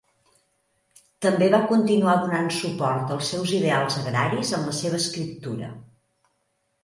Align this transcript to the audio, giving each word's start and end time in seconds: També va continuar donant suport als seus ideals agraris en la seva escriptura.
També 1.25 1.49
va 1.55 1.57
continuar 1.71 2.15
donant 2.23 2.47
suport 2.55 3.13
als 3.17 3.29
seus 3.33 3.53
ideals 3.57 3.99
agraris 4.01 4.53
en 4.59 4.67
la 4.69 4.75
seva 4.81 5.01
escriptura. 5.05 5.69